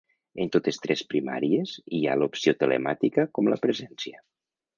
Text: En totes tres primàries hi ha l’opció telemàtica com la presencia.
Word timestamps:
En 0.43 0.47
totes 0.53 0.79
tres 0.85 1.03
primàries 1.11 1.73
hi 1.99 1.99
ha 2.07 2.15
l’opció 2.23 2.55
telemàtica 2.65 3.27
com 3.39 3.53
la 3.55 3.61
presencia. 3.69 4.25